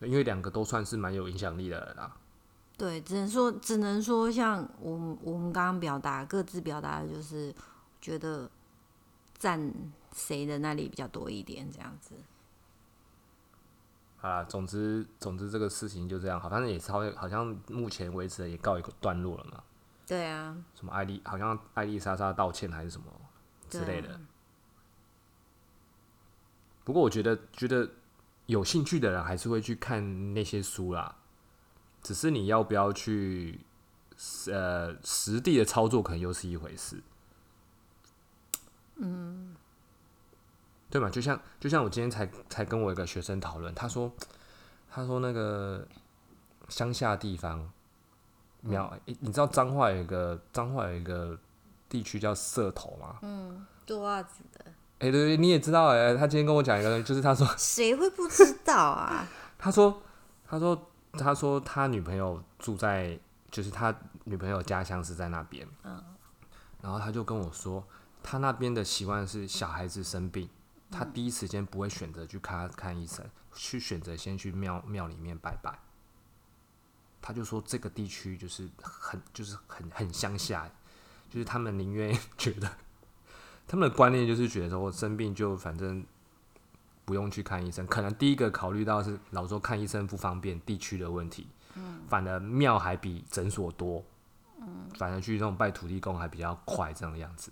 [0.00, 2.16] 因为两个都算是蛮有影响力的人啊。
[2.76, 7.52] 对，只能说，只能说，像我们我们刚刚表达各自表达的，就是
[8.00, 8.48] 觉得
[9.36, 9.72] 站
[10.14, 12.14] 谁的那里比较多一点，这样子。
[14.20, 19.62] 啊，总之，总之这个事情就这样，好，反正也稍微好像目前为止也告一个段落了嘛。
[20.06, 20.56] 对啊。
[20.76, 23.06] 什么艾丽，好像艾丽莎莎道歉还是什么
[23.68, 24.20] 之类的。
[26.84, 27.90] 不过我觉得，觉得
[28.46, 31.16] 有兴趣的人还是会去看那些书啦。
[32.02, 33.60] 只是你要不要去，
[34.46, 37.02] 呃，实地的操作，可能又是一回事。
[38.96, 39.54] 嗯。
[40.90, 41.10] 对嘛？
[41.10, 44.10] 就像就像我今天才才跟我一个学生讨论，他说
[44.90, 45.86] 他说那个
[46.70, 47.70] 乡下地方
[48.62, 51.38] 苗，你知道彰化有一个彰化有一个
[51.88, 53.18] 地区叫社头嘛？
[53.22, 54.64] 嗯，做袜子的。
[54.98, 56.14] 哎，对对，你也知道哎。
[56.14, 59.26] 他今天跟我讲一个，就是他说 谁会不知道啊？
[59.58, 60.02] 他说
[60.46, 63.18] 他说他说他女朋友住在，
[63.50, 65.66] 就是他女朋友家乡是在那边。
[65.84, 66.02] 嗯，
[66.82, 67.84] 然后他就跟我说，
[68.22, 70.48] 他那边的习惯是小孩子生病。
[70.90, 73.24] 他第一时间不会选择去看看医生，
[73.54, 75.78] 去选择先去庙庙里面拜拜。
[77.20, 80.70] 他就说这个地区就是很就是很很乡下，
[81.30, 82.70] 就是他们宁愿 觉得
[83.66, 86.04] 他们的观念就是觉得说我生病就反正
[87.04, 94.04] 不用去看医生，可能第一个考虑到是老说看医生不方便地区的问题，嗯，反而庙还比诊所多，
[94.60, 97.50] 嗯，反而去那种拜土地公还比较快这样的样子。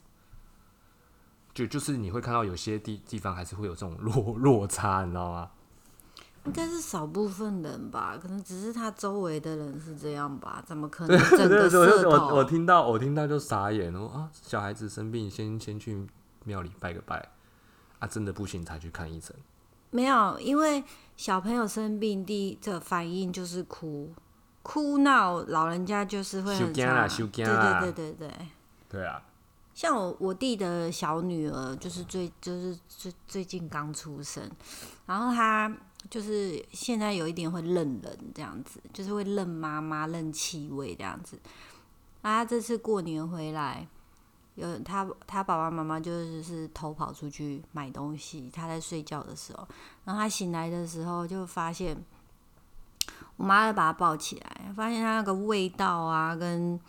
[1.55, 5.51] 就就是你会看到有些地地方还是会有这种 落落差，你知道吗？
[6.47, 10.63] 应该是少部分人吧，可能只是他周围的人是这样吧？
[10.67, 12.09] 怎么可能整个社头？
[12.11, 14.31] 我我听到我听到就傻眼哦啊！
[14.33, 16.07] 小孩子生病，先先去
[16.45, 17.29] 庙里拜个拜
[17.99, 19.35] 啊，真的不行才去看医生。
[19.91, 20.83] 没有，因为
[21.17, 24.13] 小朋友生病，第一这反应就是哭
[24.63, 26.57] 哭闹，老人家就是会。
[26.59, 28.31] 对对对对对，
[28.89, 29.23] 对啊。
[29.75, 34.51] 像我我弟的小女儿，就是最就是最最近刚出生，
[35.05, 35.71] 然后她
[36.11, 41.39] 就是现在有一点会认人这样子，就是会认妈妈、认气味这样子。
[42.23, 43.87] 啊，这次过年回来，
[44.55, 49.67] 有他他爸爸妈妈就是是偷跑出去买东西，他在睡觉的时候，
[50.05, 51.97] 然后他醒来的时候就发现，
[53.37, 56.81] 我妈把他抱起来，发现他那个味道啊跟。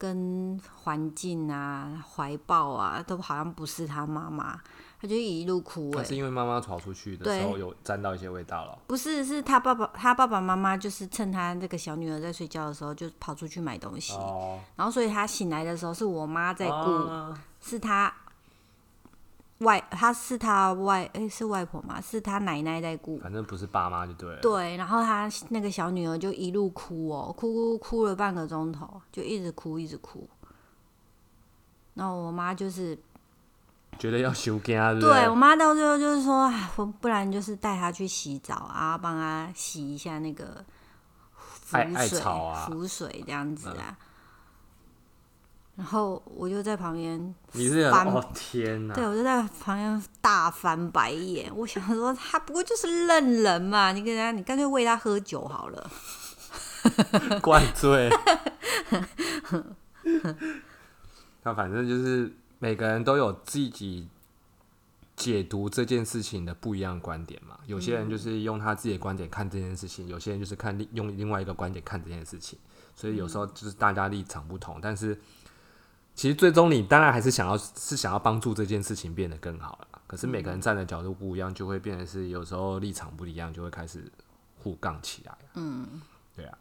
[0.00, 4.58] 跟环境啊、怀抱啊，都好像不是他妈妈，
[5.00, 5.90] 他就一路哭。
[6.04, 8.78] 是因为妈妈跑出去的时候有沾到一些味道了。
[8.86, 14.12] 不是，是他爸爸，他爸爸妈妈就是趁他那个小女儿在睡觉的时候，就跑出去买东西。
[14.14, 14.60] 哦。
[14.76, 17.08] 然后，所以他醒来的时候是我妈在顾，
[17.60, 18.12] 是他。
[19.60, 22.00] 外，他是他外，哎，是外婆吗？
[22.00, 24.40] 是他奶奶在顾，反正不是爸妈就对了。
[24.40, 30.26] 对，然后他那个小女儿就一路哭哦，哭哭哭了半个钟头，就一直哭一直哭。
[31.92, 32.98] 然后我妈就是
[34.00, 40.64] 觉得要休假，对我妈到最后就是说，不不然就是带她去洗澡啊，帮她洗一下那个
[41.34, 41.76] 浮
[42.08, 42.18] 水、
[42.66, 43.94] 浮水这样子啊。
[45.76, 48.94] 然后我就在旁边，你是翻哦天哪！
[48.94, 51.52] 对我就在旁边大翻白眼。
[51.54, 55.90] 我想说，他不过就是认人嘛，你跟他，你干脆喂他喝酒好了。
[57.42, 58.10] 灌醉。
[61.42, 62.30] 那反正就是
[62.60, 64.08] 每个人都有自己
[65.16, 67.58] 解读这件事情的不一样的观点嘛。
[67.66, 72.58] 有些人就是用他自己的观点看这件事情，有些人就是看另用另外一个观点看这件事情。
[72.94, 75.18] 所以有时候就是大家立场不同，但是
[76.14, 79.98] 其实最终你当然还是想要是想要帮助这件事情变得更好了。
[80.06, 84.04] 可是每个人站的角度不一样，就会变得是有时候立场不一样，就会开始
[84.58, 85.38] 互杠起来。
[85.54, 86.02] 嗯，
[86.36, 86.58] 对啊。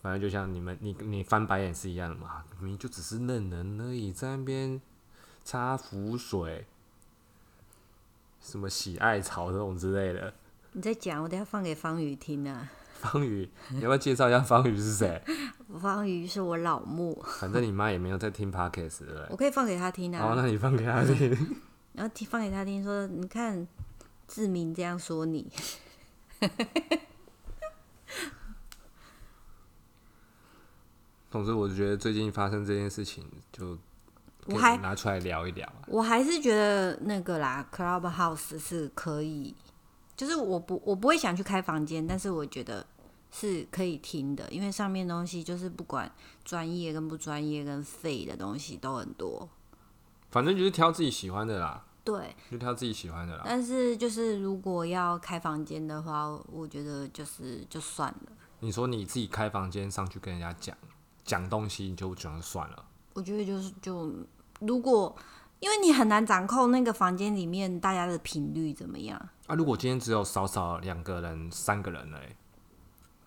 [0.00, 4.80] 反正就像你们，你你翻白眼是一样的嘛，明明就只是认人而已，在那边
[5.50, 6.66] 擦浮水，
[8.38, 10.34] 什么喜爱草这种之类的。
[10.72, 12.70] 你在讲，我等下放给方宇听啊。
[13.00, 15.22] 方宇，你要不要介绍一下方宇是谁？
[15.80, 17.18] 方宇是我老木。
[17.40, 19.26] 反正你妈也没有在听 podcast，对不对？
[19.30, 20.20] 我可以放给他听啊。
[20.20, 21.30] 好，那你放给他听。
[21.96, 23.66] 然后听放给他听，说你看
[24.26, 25.50] 志明这样说你。
[31.30, 33.78] 总之，我觉得最近发生这件事情，就
[34.48, 35.70] 我还拿出来聊一聊。
[35.86, 39.54] 我还是觉得那个啦，Clubhouse 是可以，
[40.16, 42.86] 就是我不我不会想去开房间，但是我觉得
[43.30, 46.10] 是可以听的，因为上面东西就是不管
[46.44, 49.48] 专业跟不专业跟废的东西都很多。
[50.30, 51.84] 反正就是挑自己喜欢的啦。
[52.04, 53.42] 对，就挑自己喜欢的啦。
[53.44, 58.32] 但是就是如果要开房间的话，我觉得就是就算了。
[58.60, 60.76] 你说你自己开房间上去跟人家讲。
[61.24, 62.84] 讲东西你就只能算了。
[63.12, 64.10] 我觉得就是就
[64.60, 65.16] 如果
[65.60, 69.54] 因为你很难掌控那个房间里面大家的频率怎么样啊？
[69.54, 72.36] 如果今天只有少少两个人、三个人嘞，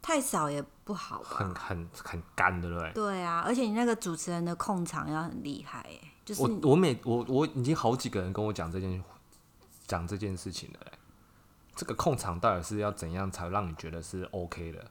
[0.02, 1.28] 太少也不好吧？
[1.30, 2.92] 很很很干，对不对？
[2.94, 5.86] 对啊，而且你那个主持人的控场要很厉害，
[6.24, 9.04] 就是我我每我我已经好几个人跟我讲这件
[9.86, 10.80] 讲这件事情了，
[11.76, 14.86] 这个控场到底是要怎样才让你觉得是 OK 的？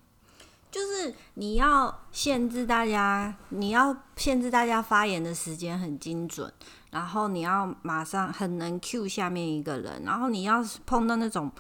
[0.71, 6.53] 就是你要限制大家，你要限制大家发言的时间很精准，
[6.91, 11.51] 然后你要马上很能 Q 下面一个人，然后你要碰到那种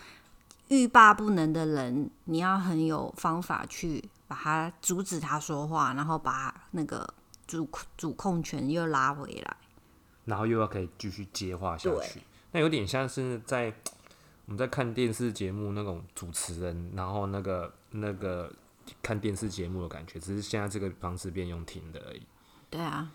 [0.68, 7.12] 欲罢不能的人，你要很有方法去把他阻止他说话，然后把那个
[7.48, 9.56] 主主控权又拉回来，
[10.24, 12.22] 然后又要可以继续接话下去。
[12.52, 13.74] 那有点像是在
[14.46, 18.52] 我们在看电视节目那种主持人，然后那个那个。
[19.02, 22.22] 看电视节目的感觉，只是现在这个方式变用听的而已。
[22.68, 23.10] 对啊，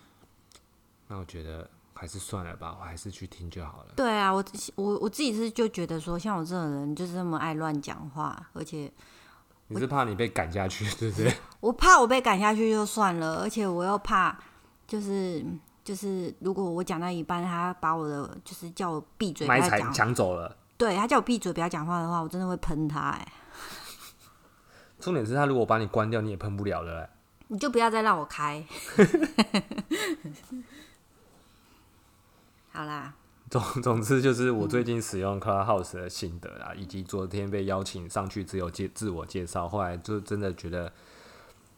[1.08, 3.94] 那我觉得还是算了吧，我还是去听就好了。
[3.96, 4.44] 对啊，我
[4.76, 8.92] 我我自己是就觉得说，像我这种人就是这么爱乱讲话，而且
[9.68, 11.34] 你是怕你被赶下去， 对不对？
[11.60, 14.38] 我怕我被赶下去就算了，而且我又怕
[14.86, 15.46] 就是
[15.84, 20.56] 就是如果我讲到一半，他把我的就是叫我闭嘴，买彩抢走了。
[20.78, 23.34] 对他叫我闭嘴不要讲话的话，我真的会喷他哎。
[25.00, 27.10] 重点是他如果把你关掉，你也喷不了了。
[27.48, 28.66] 你就不要再让我开。
[32.72, 33.14] 好啦。
[33.48, 40.92] 总总之就是我最近使用 Clubhouse 的心得啦，以及昨天被邀请上去只有介自我介绍，后来就真的觉得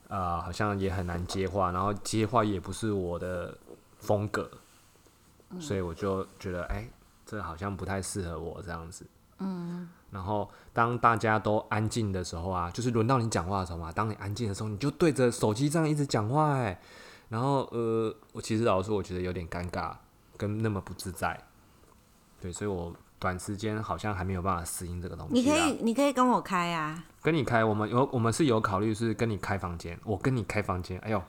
[0.08, 3.56] 啊，好像也很难接话，然后接话也不是我的
[4.00, 4.50] 风格，
[5.60, 6.88] 所以我就觉得哎，
[7.26, 9.06] 这好像不太适合我这样子。
[9.40, 9.90] 嗯。
[10.10, 13.92] 然后当大家都安静的时候啊，就是轮到你讲话的时候嘛。
[13.92, 16.80] 当你安静的时候，你就对着手机这样一直讲话，哎，
[17.30, 19.94] 然后呃，我其实老实说，我觉得有点尴尬，
[20.38, 21.38] 跟那么不自在。
[22.40, 25.34] 对，所以我短时间好像还没有办法适应这个东西。
[25.34, 27.04] 你可以，你可以跟我开啊。
[27.22, 30.98] 跟你开，我们有，我们是有考虑是跟你开房间，我跟你开房间。
[31.00, 31.22] 哎呦，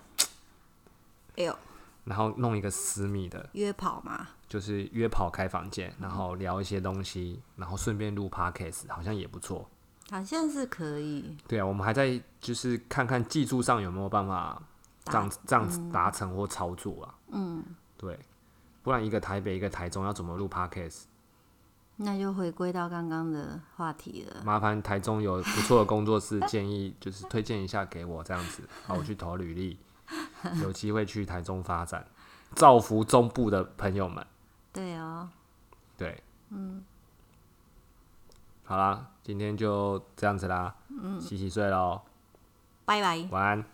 [1.37, 1.57] 哎呦。
[2.05, 9.69] 然后弄一个私密的约跑嘛，就是约跑开房间，然后聊一些东西，然后顺便录 podcast，好像也不错，
[10.11, 11.37] 好像是可以。
[11.47, 14.63] 对啊，我们还在就是看看技术上有没有办法
[15.05, 17.15] 这样这样子达成或操作啊。
[17.33, 17.63] 嗯，
[17.97, 18.19] 对，
[18.83, 21.03] 不然一个台北一个台中要怎么录 podcast？
[22.01, 24.41] 那就回归到刚刚的话题了。
[24.45, 29.79] 麻烦台中有不错的工作室，建议就是推荐一下给我这样子， 好，我去投履历。
[30.63, 32.07] 有机会去台中发展，
[32.55, 34.25] 造福中部的朋友们。
[34.79, 35.29] 对哦，
[35.97, 36.85] 对，嗯，
[38.65, 42.03] 好啦，今天就这样子啦，嗯，洗洗睡喽，
[42.85, 43.65] 拜拜，晚安。